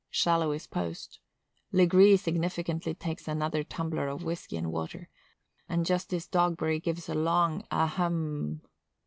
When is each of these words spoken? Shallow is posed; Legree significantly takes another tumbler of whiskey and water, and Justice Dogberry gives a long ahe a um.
Shallow 0.09 0.51
is 0.51 0.65
posed; 0.65 1.19
Legree 1.71 2.17
significantly 2.17 2.95
takes 2.95 3.27
another 3.27 3.63
tumbler 3.63 4.07
of 4.07 4.23
whiskey 4.23 4.57
and 4.57 4.71
water, 4.71 5.09
and 5.69 5.85
Justice 5.85 6.25
Dogberry 6.27 6.81
gives 6.81 7.07
a 7.07 7.13
long 7.13 7.63
ahe 7.69 7.99
a 8.01 8.05
um. 8.07 8.61